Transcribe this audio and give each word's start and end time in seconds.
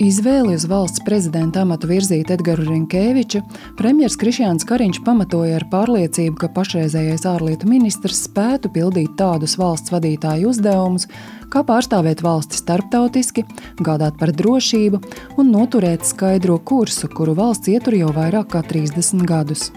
Izvēli 0.00 0.54
uz 0.56 0.62
valsts 0.64 1.02
prezidenta 1.04 1.60
amatu 1.60 1.90
virzīt 1.90 2.30
Edgars 2.32 2.64
Rinkēviču 2.64 3.42
premjerministrs 3.76 4.16
Krišjāns 4.22 4.64
Kariņš 4.64 5.02
pamatoja 5.04 5.58
ar 5.58 5.66
pārliecību, 5.68 6.38
ka 6.40 6.48
pašreizējais 6.56 7.26
ārlietu 7.28 7.68
ministrs 7.68 8.22
spētu 8.24 8.70
pildīt 8.72 9.12
tādus 9.20 9.58
valsts 9.60 9.92
vadītāju 9.92 10.54
uzdevumus, 10.54 11.04
kā 11.52 11.60
pārstāvēt 11.68 12.24
valsti 12.24 12.62
starptautiski, 12.62 13.44
gādāt 13.84 14.16
par 14.16 14.32
drošību 14.32 15.02
un 15.36 15.52
noturēt 15.52 16.08
skaidro 16.08 16.56
kursu, 16.64 17.12
kuru 17.12 17.36
valsts 17.36 17.68
ietur 17.68 18.00
jau 18.00 18.08
vairāk 18.16 18.54
kā 18.56 18.64
30 18.72 19.28
gadus. 19.28 19.68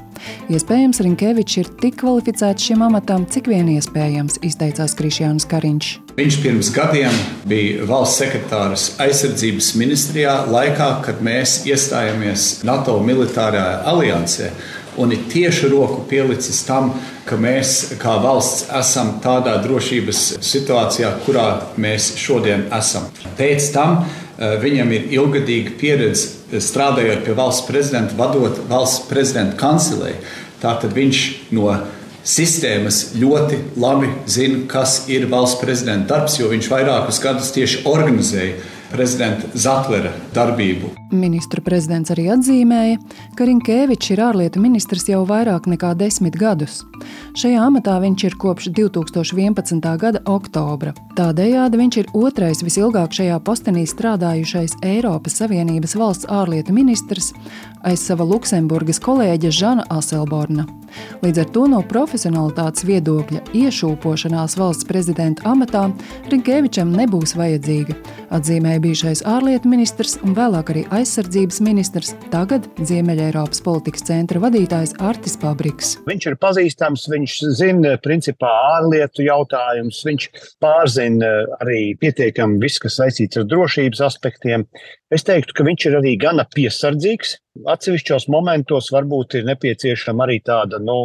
Iespējams, 0.53 1.01
Rinkevičs 1.05 1.59
ir 1.61 1.71
tik 1.81 1.99
kvalificēts 2.01 2.69
šim 2.69 2.83
amatam, 2.85 3.25
cik 3.29 3.49
vien 3.51 3.69
iespējams, 3.75 4.39
izteicās 4.45 4.95
Krišjāns 4.99 5.47
Kariņš. 5.49 5.89
Viņš 6.17 6.37
pirms 6.43 6.69
gadiem 6.75 7.15
bija 7.49 7.87
valsts 7.89 8.21
sekretārs 8.21 8.85
aizsardzības 9.01 9.73
ministrijā, 9.81 10.35
laikā, 10.51 10.89
kad 11.05 11.23
mēs 11.25 11.63
iestājāmies 11.69 12.61
NATO 12.67 12.99
militārajā 13.01 13.81
aliansē. 13.89 14.51
Un 15.01 15.09
ir 15.09 15.23
tieši 15.25 15.71
roku 15.71 16.03
pielicis 16.05 16.59
tam, 16.67 16.91
ka 17.25 17.37
mēs 17.39 17.95
kā 18.01 18.13
valsts 18.21 18.67
esam 18.77 19.15
tādā 19.23 19.55
drošības 19.63 20.19
situācijā, 20.45 21.09
kurā 21.25 21.47
mēs 21.81 22.11
šodien 22.21 22.67
esam. 22.77 23.07
Pēc 23.39 23.71
tam 23.73 24.03
viņam 24.37 24.93
ir 24.95 25.09
ilgadīga 25.13 25.75
pieredze 25.79 26.61
strādājot 26.63 27.25
pie 27.25 27.35
valsts 27.37 27.67
prezidenta, 27.67 28.15
vadot 28.17 28.63
valsts 28.69 29.05
prezidenta 29.09 29.57
kancelēju. 29.59 30.21
Tātad 30.63 30.95
viņš 30.95 31.23
no 31.53 31.67
sistēmas 32.23 33.13
ļoti 33.19 33.59
labi 33.83 34.09
zina, 34.31 34.63
kas 34.71 35.03
ir 35.11 35.27
valsts 35.31 35.59
prezidenta 35.61 36.15
darbs, 36.15 36.39
jo 36.39 36.47
viņš 36.51 36.69
vairākus 36.71 37.19
gadus 37.23 37.51
tieši 37.55 37.83
organizēja 37.89 38.55
prezidenta 38.93 39.47
Zatlera 39.57 40.11
darbību. 40.35 40.91
Ministru 41.13 41.61
prezidents 41.65 42.13
arī 42.13 42.27
atzīmēja, 42.33 42.99
ka 43.37 43.47
Rinkēvičs 43.49 44.13
ir 44.13 44.21
ārlietu 44.21 44.61
ministrs 44.61 45.07
jau 45.09 45.23
vairāk 45.29 45.65
nekā 45.69 45.93
desmit 45.97 46.37
gadus. 46.37 46.83
Šajā 47.37 47.65
amatā 47.65 47.97
viņš 48.03 48.25
ir 48.29 48.37
kopš 48.41 48.69
2011. 48.77 49.89
gada 50.01 50.21
oktobra. 50.29 50.93
Tādējādi 51.17 51.81
viņš 51.81 51.99
ir 52.01 52.13
otrais 52.17 52.61
visilgāk 52.65 53.13
šajā 53.17 53.39
postenī 53.45 53.87
strādājušais 53.89 54.77
Eiropas 54.85 55.41
Savienības 55.41 55.97
valsts 55.97 56.29
ārlietu 56.29 56.73
ministrs 56.73 57.33
aiz 57.83 58.01
sava 58.05 58.25
Luksemburgas 58.27 59.01
kolēģa 59.03 59.51
Žana 59.51 59.85
Aselborna. 59.91 60.65
Līdz 61.23 61.41
ar 61.41 61.47
to 61.55 61.63
no 61.71 61.81
profesionālitātes 61.89 62.85
viedokļa 62.87 63.41
iešūpošanās 63.57 64.57
valsts 64.59 64.87
prezidenta 64.87 65.47
amatā 65.49 65.87
Rinkēvičam 66.31 66.93
nebūs 66.93 67.35
vajadzīga, 67.39 67.97
atzīmēja 68.33 68.81
bijušais 68.83 69.21
ārlietu 69.29 69.69
ministrs 69.71 70.15
un 70.25 70.33
vēlāk 70.37 70.71
arī 70.73 70.83
aizsardzības 70.97 71.59
ministrs, 71.65 72.13
tagad 72.33 72.65
Ziemeļeiropas 72.81 73.61
politikas 73.65 74.05
centra 74.07 74.41
vadītājs 74.43 74.95
Artis 75.03 75.37
Pabriks. 75.41 75.93
Viņš 76.09 76.29
ir 76.31 76.39
pazīstams, 76.41 77.05
viņš 77.13 77.37
zina 77.59 77.95
principā 78.03 78.51
ārlietu 78.77 79.27
jautājumus, 79.27 80.01
viņš 80.07 80.29
pārzina 80.63 81.31
arī 81.59 81.93
pietiekami 82.01 82.61
viss, 82.63 82.81
kas 82.83 82.97
saistīts 83.01 83.41
ar 83.41 83.47
drošības 83.49 84.03
aspektiem. 84.09 84.67
Es 85.13 85.25
teiktu, 85.27 85.53
ka 85.57 85.67
viņš 85.67 85.89
ir 85.89 85.99
arī 86.01 86.17
gana 86.21 86.47
piesardzīgs. 86.55 87.37
Atsevišķos 87.53 88.25
momentos 88.33 88.87
varbūt 88.93 89.37
ir 89.37 89.43
nepieciešama 89.45 90.25
arī 90.25 90.39
tāda 90.41 90.79
nu, 90.81 90.95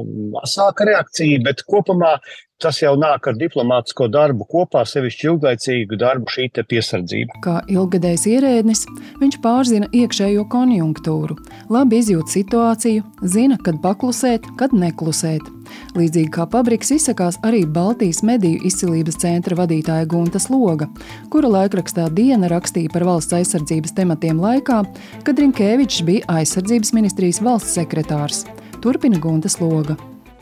asāka 0.40 0.86
reakcija, 0.88 1.42
bet 1.44 1.60
kopumā 1.68 2.14
tas 2.58 2.80
jau 2.80 2.94
nāk 2.98 3.28
ar 3.28 3.36
diplomātsko 3.38 4.08
darbu 4.10 4.46
kopā, 4.50 4.82
sevišķi 4.88 5.28
ilglaicīgu 5.28 5.98
darbu, 6.00 6.30
šī 6.32 6.48
piesardzība. 6.70 7.38
Kā 7.44 7.60
ilgadējs 7.70 8.24
ierēdnis, 8.32 8.86
viņš 9.20 9.38
pārzina 9.44 9.90
iekšējo 9.92 10.48
konjunktūru, 10.50 11.36
labi 11.70 12.00
izjūt 12.02 12.32
situāciju, 12.32 13.04
zina, 13.22 13.60
kad 13.62 13.78
paklusēt, 13.84 14.48
kad 14.58 14.74
neklusēt. 14.74 15.57
Līdzīgi 15.98 16.32
kā 16.34 16.46
Pabriks 16.50 16.92
izsakās 16.94 17.38
arī 17.46 17.64
Baltijas 17.66 18.22
mediju 18.26 18.60
izcilības 18.68 19.18
centra 19.22 19.56
vadītāja 19.58 20.08
Gunta 20.10 20.40
Sloga, 20.42 20.90
kura 21.32 21.50
laikrakstā 21.54 22.08
Diena 22.14 22.50
rakstīja 22.52 22.92
par 22.94 23.06
valsts 23.08 23.36
aizsardzības 23.38 23.96
tematiem 23.98 24.42
laikā, 24.42 24.82
kad 25.26 25.42
Rinkēvičs 25.42 26.04
bija 26.08 26.38
aizsardzības 26.40 26.94
ministrijas 26.96 27.42
valsts 27.44 27.78
sekretārs. 27.78 28.44
Turpina 28.82 29.18
Gunta 29.18 29.50
Sloga. 29.50 29.96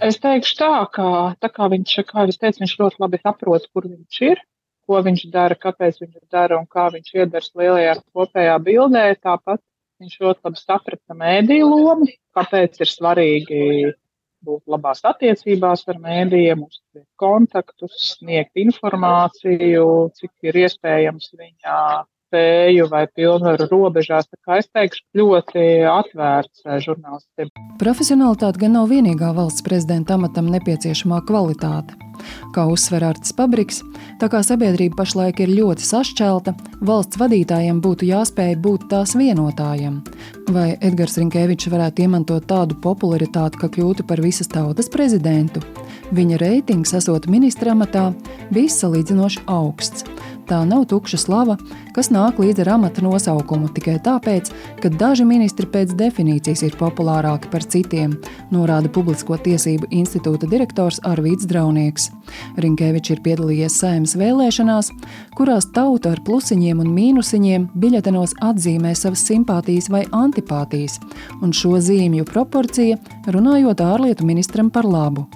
Es 0.04 0.19
teikšu 0.20 0.59
tā, 0.59 0.72
ka 0.92 1.06
tā 1.41 1.48
kā 1.48 1.70
viņš, 1.72 1.93
kā 2.10 2.26
jau 2.26 2.34
teicu, 2.37 2.60
viņš 2.62 2.75
ļoti 2.82 3.00
labi 3.00 3.20
saprot, 3.22 3.64
kur 3.72 3.87
viņš 3.88 4.19
ir, 4.28 4.43
ko 4.87 5.00
viņš 5.06 5.22
dara, 5.32 5.56
kāpēc 5.56 6.03
viņš 6.03 6.26
dara 6.32 6.58
un 6.60 6.66
kā 6.69 6.91
viņš 6.93 7.14
iedars 7.16 7.48
lielajā 7.56 7.94
kopējā 8.12 8.58
bildē. 8.66 9.06
Tāpat 9.25 9.62
viņš 10.03 10.19
ļoti 10.20 10.44
labi 10.44 10.60
saprata 10.60 11.16
mēdīju 11.16 11.70
lomu, 11.70 12.10
kāpēc 12.37 12.76
ir 12.84 12.93
svarīgi 12.93 13.62
būt 14.47 14.62
labās 14.73 15.03
attiecībās 15.11 15.84
ar 15.93 16.01
mēdījiem, 16.03 16.65
uzturēt 16.67 17.09
kontaktus, 17.21 17.97
sniegt 18.15 18.59
informāciju, 18.62 19.87
cik 20.19 20.51
ir 20.51 20.61
iespējams 20.65 21.33
viņa 21.37 21.81
spēju 22.26 22.88
vai 22.91 23.06
pilnvaru 23.06 23.69
robežās. 23.70 24.26
Tā 24.28 24.38
kā 24.42 24.59
es 24.60 24.69
teikšu, 24.75 25.04
ļoti 25.16 25.66
atvērts 25.91 26.66
eh, 26.66 26.81
žurnālistiem. 26.82 27.53
Profesionalitāte 27.81 28.64
gan 28.64 28.76
nav 28.78 28.91
vienīgā 28.91 29.32
valsts 29.37 29.64
prezidenta 29.66 30.16
amatam 30.19 30.50
nepieciešamā 30.53 31.22
kvalitāte. 31.28 31.97
Kā 32.54 32.64
uzsver 32.72 33.04
Arts 33.04 33.34
Pabriks, 33.37 33.82
tā 34.20 34.31
kā 34.32 34.41
sabiedrība 34.47 35.03
pašlaik 35.03 35.42
ir 35.44 35.53
ļoti 35.53 35.84
sašķelta, 35.84 36.54
valsts 36.88 37.20
vadītājiem 37.20 37.82
būtu 37.84 38.09
jāspēj 38.09 38.56
būt 38.64 38.88
tās 38.93 39.12
vienotājiem. 39.19 40.00
Vai 40.56 40.70
Edgars 40.81 41.19
Rinkēvičs 41.20 41.69
varētu 41.72 42.06
iemantot 42.06 42.48
tādu 42.48 42.78
popularitāti, 42.81 43.60
ka 43.60 43.70
kļūtu 43.76 44.08
par 44.08 44.25
visas 44.25 44.48
tautas 44.48 44.88
prezidentu? 44.93 45.60
Viņa 46.16 46.41
reitings, 46.41 46.94
esot 46.97 47.28
ministra 47.28 47.76
amatā, 47.76 48.08
bija 48.54 48.72
salīdzinoši 48.72 49.44
augsts. 49.50 50.16
Tā 50.47 50.61
nav 50.62 50.84
tukša 50.87 51.19
slava, 51.19 51.57
kas 51.91 52.12
nāk 52.15 52.37
līdz 52.39 52.61
ar 52.62 52.69
amata 52.77 53.03
nosaukumu 53.03 53.67
tikai 53.75 53.97
tāpēc, 54.05 54.53
ka 54.79 54.91
daži 54.95 55.25
ministri 55.27 55.67
pēc 55.67 55.97
definīcijas 55.99 56.62
ir 56.69 56.77
populārāki 56.79 57.51
par 57.51 57.67
citiem, 57.67 58.15
norāda 58.55 58.87
Publisko 58.93 59.41
tiesību 59.43 59.91
institūta 59.91 60.47
direktors 60.47 61.01
Arvīts 61.03 61.49
Draunieks. 61.51 62.12
Rinkēvičs 62.62 63.17
ir 63.17 63.23
piedalījies 63.27 63.81
saimnes 63.81 64.15
vēlēšanās, 64.21 64.93
kurās 65.35 65.67
tauta 65.75 66.15
ar 66.15 66.23
plusiņiem 66.23 66.85
un 66.85 66.95
mīnusiņiem 66.95 67.67
biļetenos 67.75 68.37
atzīmē 68.47 68.95
savas 68.95 69.27
simpātijas 69.27 69.91
vai 69.91 70.05
antipātijas, 70.15 71.01
un 71.43 71.51
šo 71.51 71.75
zīmju 71.83 72.29
proporcija 72.31 73.01
runājot 73.35 73.83
ārlietu 73.83 74.31
ministram 74.31 74.71
par 74.71 74.87
labu. 74.87 75.27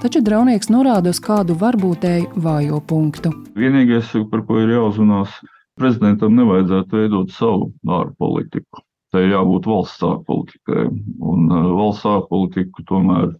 Taču 0.00 0.22
Draunieks 0.24 0.70
norāda 0.72 1.12
uz 1.14 1.20
kādu 1.22 1.56
varbūtēju 1.60 2.42
vājo 2.44 2.80
punktu. 2.80 3.32
Vienīgais, 3.58 4.12
par 4.30 4.44
ko 4.48 4.60
ir 4.62 4.74
jāuzmanās, 4.76 5.34
prezidentam 5.80 6.36
nevajadzētu 6.38 7.02
veidot 7.02 7.34
savu 7.34 7.70
ārpolitiku. 7.98 8.84
Tai 9.10 9.24
jābūt 9.26 9.66
valsts 9.66 10.04
ārpolitikai. 10.06 10.86
Un 11.32 11.48
uh, 11.50 11.70
valsts 11.80 12.06
ārpolitiku 12.06 12.84
tomēr 12.86 13.32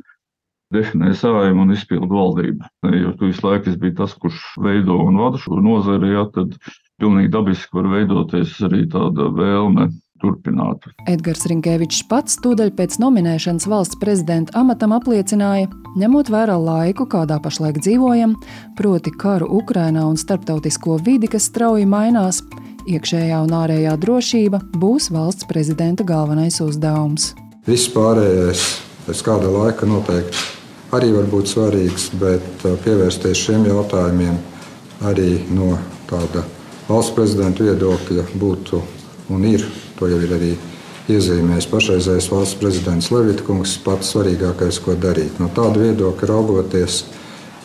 definē 0.75 1.13
sājuma 1.19 1.65
un 1.65 1.75
izpildu 1.75 2.11
valdība. 2.11 2.71
Jo 2.95 3.15
tu 3.19 3.31
visu 3.31 3.47
laiku 3.47 3.75
biji 3.79 3.97
tas, 3.99 4.15
kurš 4.19 4.41
veido 4.63 4.99
un 5.05 5.19
vada 5.21 5.39
šo 5.43 5.59
nozari, 5.63 6.13
ja, 6.15 6.27
tad 6.35 6.57
pilnīgi 7.01 7.33
dabiski 7.35 7.79
var 7.79 7.91
veidoties 7.95 8.57
arī 8.67 8.85
tāda 8.91 9.31
vēlme 9.35 9.89
turpinātu. 10.21 10.93
Edgars 11.11 11.47
Rinkevičs 11.51 12.05
pats 12.11 12.39
tūdaļ 12.45 12.73
pēc 12.79 12.99
nominēšanas 13.03 13.67
valsts 13.71 13.99
prezidenta 14.01 14.55
amatam 14.61 14.95
apliecināja, 14.97 15.71
ņemot 16.01 16.31
vērā 16.33 16.57
laiku, 16.61 17.09
kādā 17.11 17.41
pašlaik 17.43 17.81
dzīvojam, 17.83 18.37
proti 18.79 19.13
karu 19.17 19.51
Ukrainā 19.61 20.07
un 20.09 20.21
starptautisko 20.21 21.01
vidi, 21.05 21.31
kas 21.31 21.49
strauji 21.51 21.89
mainās, 21.89 22.43
iekšējā 22.91 23.43
un 23.45 23.57
ārējā 23.57 23.97
drošība 24.01 24.63
būs 24.81 25.11
valsts 25.15 25.49
prezidenta 25.51 26.07
galvenais 26.07 26.61
uzdevums. 26.65 27.33
Viss 27.66 27.91
pārējais 27.93 28.65
pēc 29.07 29.27
kāda 29.27 29.51
laika 29.53 29.89
noteikti 29.89 30.49
arī 30.97 31.13
var 31.15 31.28
būt 31.31 31.53
svarīgs, 31.53 32.09
bet 32.21 32.65
uh, 32.65 32.78
pievērsties 32.84 33.45
šiem 33.47 33.66
jautājumiem 33.69 34.39
arī 35.07 35.37
no 35.55 35.77
tāda 36.11 36.43
valsts 36.89 37.15
prezidenta 37.15 37.65
viedokļa 37.66 38.27
būtu 38.41 38.83
un 39.31 39.47
ir 39.47 39.65
To 40.01 40.09
jau 40.09 40.19
ir 40.25 40.33
arī 40.33 40.55
iezīmējis 41.13 41.69
pašreizējais 41.69 42.31
valsts 42.33 42.57
prezidents 42.61 43.11
Levitkungs. 43.13 43.77
Pats 43.85 44.15
svarīgākais, 44.15 44.81
ko 44.81 44.97
darīt. 44.97 45.37
No 45.43 45.51
tāda 45.53 45.83
viedokļa 45.83 46.31
raugoties, 46.31 47.03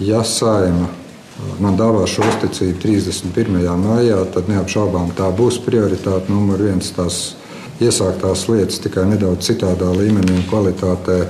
ja 0.03 0.19
saima 0.27 0.89
uh, 0.89 1.55
man 1.63 1.79
dāvā 1.79 2.03
šo 2.11 2.27
uzticību 2.27 2.81
31. 2.83 3.63
maijā, 3.79 4.19
tad 4.35 4.51
neapšaubām 4.51 5.13
tā 5.15 5.31
būs 5.35 5.61
prioritāte 5.63 6.33
numur 6.33 6.67
viens. 6.67 6.91
Tās 6.97 7.21
iesāktās 7.79 8.45
lietas 8.51 8.83
tikai 8.83 9.07
nedaudz 9.09 9.47
citādā 9.49 9.89
līmenī 9.95 10.35
un 10.35 10.45
kvalitātē 10.51 11.23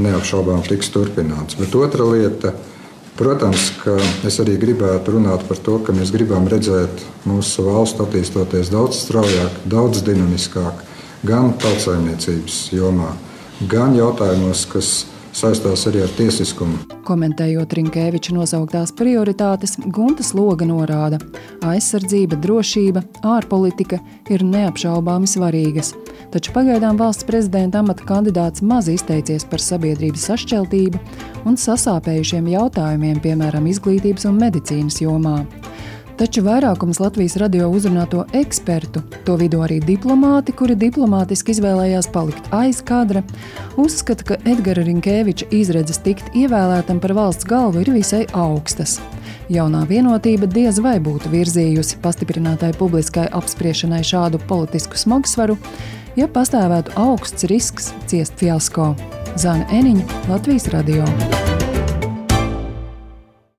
neapšaubām 0.00 0.64
tiks 0.66 0.90
turpināts. 0.94 1.58
Bet 1.58 1.74
otra 1.78 2.06
lieta 2.08 2.54
Protams, 3.14 3.68
ka 3.78 3.94
es 4.26 4.40
arī 4.42 4.56
gribētu 4.58 5.12
runāt 5.14 5.44
par 5.46 5.60
to, 5.62 5.76
ka 5.86 5.94
mēs 5.94 6.10
gribam 6.10 6.48
redzēt 6.50 7.04
mūsu 7.30 7.62
valstu 7.68 8.02
attīstoties 8.02 8.72
daudz 8.74 9.04
straujāk, 9.04 9.60
daudz 9.70 10.02
dinamiskāk, 10.02 10.80
gan 11.22 11.52
tautsājumniecības 11.62 12.56
jomā, 12.74 13.12
gan 13.70 13.94
jautājumos, 13.94 14.64
kas 14.72 14.90
saistās 15.34 15.84
arī 15.90 16.04
ar 16.04 16.12
tiesiskumu. 16.16 16.78
Komentējot 17.06 17.74
Rinkēviča 17.78 18.34
nosauktās 18.36 18.94
prioritātes, 18.96 19.76
Guntas 19.94 20.32
Loga 20.36 20.66
norāda, 20.68 21.18
ka 21.60 21.74
aizsardzība, 21.74 22.38
drošība, 22.44 23.04
ārpolitika 23.34 24.00
ir 24.32 24.46
neapšaubāmi 24.46 25.28
svarīgas. 25.30 25.92
Taču 26.34 26.54
pagaidām 26.54 26.98
valsts 26.98 27.26
prezidenta 27.28 27.82
amata 27.82 28.06
kandidāts 28.08 28.64
maz 28.64 28.88
izteicies 28.90 29.46
par 29.50 29.62
sabiedrības 29.62 30.30
sašķeltību 30.30 31.02
un 31.46 31.60
sasāpējušiem 31.60 32.50
jautājumiem, 32.56 33.22
piemēram, 33.22 33.70
izglītības 33.70 34.26
un 34.30 34.42
medicīnas 34.42 35.02
jomā. 35.04 35.38
Taču 36.14 36.44
vairākums 36.46 37.00
Latvijas 37.02 37.34
radio 37.42 37.66
uzrunāto 37.74 38.20
ekspertu, 38.38 39.00
to 39.26 39.34
vidū 39.34 39.64
arī 39.64 39.80
diplomāti, 39.82 40.52
kuri 40.54 40.76
diplomātiski 40.78 41.50
izvēlējās 41.56 42.06
palikt 42.14 42.46
aiz 42.54 42.78
kadra, 42.86 43.24
uzskata, 43.82 44.28
ka 44.28 44.38
Edgara 44.46 44.84
Rinkēviča 44.86 45.48
izredzes 45.50 45.98
tikt 46.06 46.30
ievēlētam 46.38 47.00
par 47.02 47.16
valsts 47.18 47.48
galvu 47.50 47.82
ir 47.82 47.90
visai 47.96 48.22
augstas. 48.30 49.00
Jaunā 49.50 49.82
vienotība 49.90 50.46
diez 50.46 50.78
vai 50.78 51.00
būtu 51.02 51.34
virzījusi 51.34 51.98
pastiprinātai 52.04 52.70
publiskai 52.78 53.26
apspriešanai 53.34 54.04
šādu 54.06 54.38
politisku 54.46 55.00
smagsvaru, 55.00 55.58
ja 56.14 56.30
pastāvētu 56.30 56.94
augsts 56.94 57.50
risks 57.50 57.90
ciest 58.06 58.38
fiasko. 58.38 58.92
Zana 59.34 59.66
Eniņa, 59.74 60.06
Latvijas 60.30 60.70
radio. 60.70 61.10